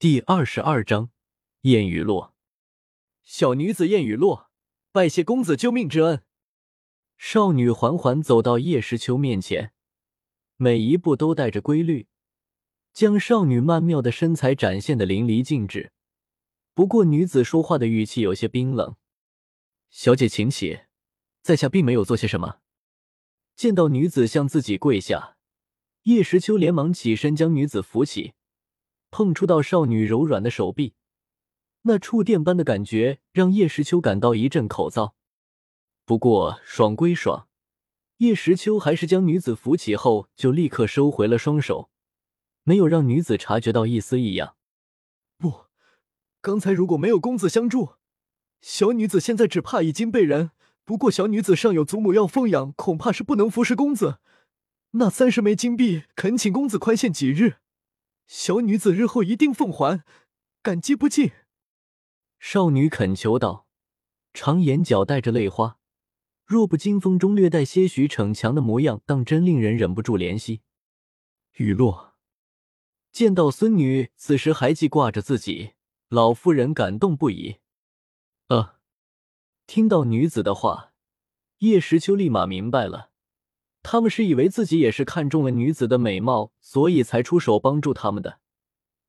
[0.00, 1.10] 第二十二章
[1.60, 2.34] 燕雨落。
[3.22, 4.50] 小女子燕雨落，
[4.92, 6.22] 拜谢公子救命之恩。
[7.18, 9.74] 少女缓缓走到叶时秋面前，
[10.56, 12.08] 每一步都带着规律，
[12.94, 15.92] 将少女曼妙的身材展现的淋漓尽致。
[16.72, 18.96] 不过，女子说话的语气有些冰冷
[19.92, 20.80] ：“小姐，请起，
[21.42, 22.60] 在下并没有做些什么。”
[23.54, 25.36] 见到女子向自己跪下，
[26.04, 28.32] 叶时秋连忙起身将女子扶起。
[29.10, 30.94] 碰触到少女柔软的手臂，
[31.82, 35.12] 那触电般的感觉让叶时秋感到一阵口燥。
[36.04, 37.48] 不过爽归爽，
[38.18, 41.90] 叶时秋还是将女子扶起后就立刻收回了双手，
[42.64, 44.56] 没有让女子察觉到一丝异样。
[45.38, 45.66] 不，
[46.40, 47.94] 刚才如果没有公子相助，
[48.60, 50.50] 小女子现在只怕已经被人。
[50.84, 54.18] 不过小女子尚有祖母要奉养，恐怕是不能服侍公子。
[54.92, 57.58] 那三十枚金币，恳请公子宽限几日。
[58.30, 60.04] 小女子日后一定奉还，
[60.62, 61.32] 感激不尽。
[62.38, 63.66] 少女恳求道，
[64.32, 65.80] 长眼角带着泪花，
[66.44, 70.60] 弱不禁风中略带些许逞强的模样，当真令人忍不住怜惜。
[71.56, 72.14] 雨落
[73.10, 75.72] 见到孙女此时还记挂着自己，
[76.08, 77.56] 老妇人感动不已。
[78.46, 78.76] 呃，
[79.66, 80.92] 听到女子的话，
[81.58, 83.09] 叶时秋立马明白了。
[83.82, 88.40] 他们是以为自己也是看中了女子的美貌，所以才出手帮助他们的，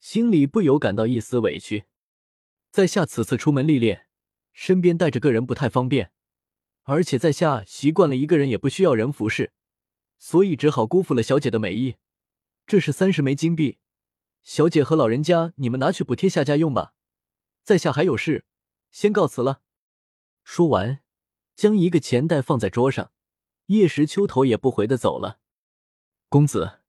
[0.00, 1.84] 心里不由感到一丝委屈。
[2.70, 4.06] 在下此次出门历练，
[4.52, 6.10] 身边带着个人不太方便，
[6.82, 9.52] 而且在下习惯了一个人也不需要人服侍，
[10.18, 11.96] 所以只好辜负了小姐的美意。
[12.66, 13.78] 这是三十枚金币，
[14.42, 16.94] 小姐和老人家你们拿去补贴下家用吧。
[17.62, 18.44] 在下还有事，
[18.90, 19.62] 先告辞了。
[20.42, 21.00] 说完，
[21.54, 23.12] 将一个钱袋放在桌上。
[23.66, 25.40] 叶时秋头也不回的走了。
[26.28, 26.80] 公子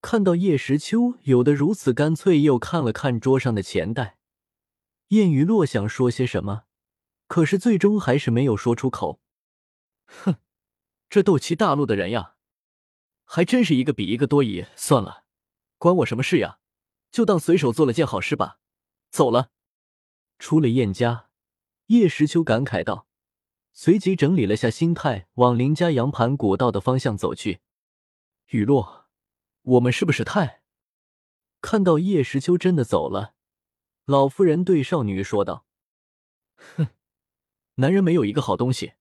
[0.00, 4.18] 看到叶时秋有的如此干脆，又看了看桌上的钱袋，
[5.08, 6.64] 燕雨落想说些什么，
[7.26, 9.20] 可是最终还是没有说出口。
[10.06, 10.36] 哼，
[11.08, 12.36] 这斗气大陆的人呀，
[13.24, 14.66] 还真是一个比一个多疑。
[14.76, 15.24] 算了，
[15.78, 16.58] 关我什么事呀？
[17.10, 18.58] 就当随手做了件好事吧。
[19.10, 19.52] 走了。
[20.38, 21.30] 出了燕家，
[21.86, 23.06] 叶时秋感慨道。
[23.76, 27.60] 随即整理了下心态，往林家羊盘古道的方向走去。
[28.50, 29.08] 雨落，
[29.62, 30.62] 我们是不是太……
[31.60, 33.34] 看到叶时秋真的走了，
[34.04, 35.66] 老妇人对少女说道
[36.76, 36.86] ：“哼，
[37.74, 38.92] 男人没有一个好东西，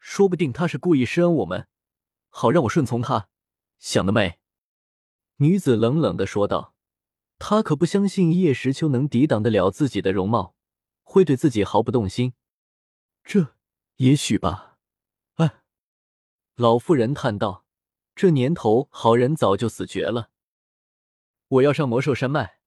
[0.00, 1.68] 说不定他是故意施恩我们，
[2.30, 3.28] 好让我顺从他。
[3.78, 4.38] 想得美！”
[5.36, 6.74] 女子冷冷的说道
[7.38, 10.54] ：“她可不相信叶时秋能抵挡得了自己的容貌，
[11.02, 12.32] 会对自己毫不动心。
[13.22, 13.54] 这……”
[13.96, 14.76] 也许吧，
[15.36, 15.62] 哎，
[16.54, 17.64] 老妇人叹道
[18.14, 20.28] ：“这年头，好人早就死绝了。”
[21.48, 22.58] 我要上魔兽山脉。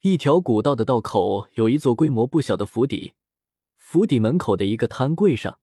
[0.00, 3.12] 一条古道的道口有一座规模不小的府邸，
[3.76, 5.60] 府邸门口的一个摊柜上，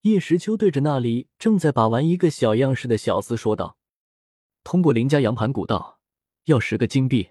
[0.00, 3.76] 叶时秋对着那里正在把玩一个小样式的小厮说道
[4.64, 6.00] ：“通过林家羊盘古道，
[6.46, 7.30] 要十个金币。”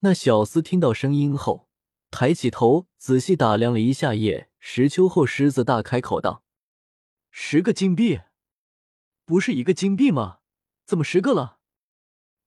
[0.00, 1.70] 那小厮听到声音后，
[2.10, 4.50] 抬起头，仔细打量了一下叶。
[4.66, 6.42] 石秋后狮子大开口道
[7.30, 8.22] ：“十个金币，
[9.26, 10.38] 不是一个金币吗？
[10.86, 11.58] 怎么十个了？”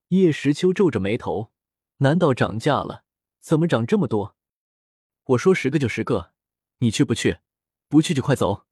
[0.09, 1.51] 叶时秋皱着眉头
[1.97, 3.03] ：“难道涨价了？
[3.39, 4.35] 怎么涨这么多？”
[5.25, 6.33] 我说：“十个就十个，
[6.79, 7.37] 你去不去？
[7.87, 8.65] 不去就快走。”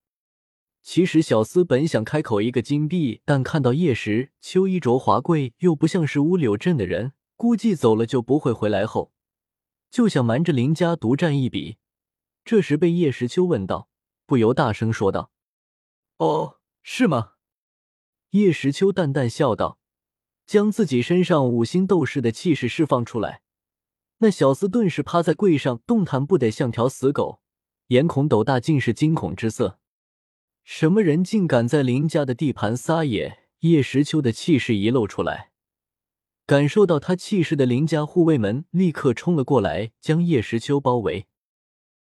[0.82, 9.14] 其实小厮本想开口一个金币，但看到叶时秋衣着华贵，又不像是乌柳镇的人，估计走了就不会回来后，
[9.92, 11.78] 就想瞒着林家独占一笔。
[12.46, 13.90] 这时被叶时秋问到，
[14.28, 15.32] 不由大声说道
[16.18, 17.32] ：“哦，是吗？”
[18.32, 19.80] 叶时秋淡淡笑道，
[20.46, 23.42] 将自己身上五星斗士的气势释放出来。
[24.20, 27.42] 那小厮顿时趴在柜上，动弹不得，像条死狗，
[27.88, 29.80] 眼孔斗大，尽是惊恐之色。
[30.64, 33.40] 什么人竟敢在林家的地盘撒野？
[33.62, 35.52] 叶时秋的气势一露出来，
[36.46, 41.26] 感受到他气势的林家护卫们立刻冲了过来，将叶时秋包围。